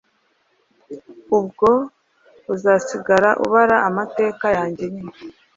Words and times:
Ubwo 1.37 1.69
uzasigara 2.53 3.29
ubara 3.45 3.77
amateka 3.89 4.45
yange 4.57 4.83
nyine! 4.93 5.13